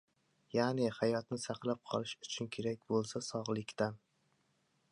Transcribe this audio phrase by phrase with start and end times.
[0.57, 4.01] Ya’ni hayotni saqlab qolish uchun kerak bo‘lsa sog‘likdan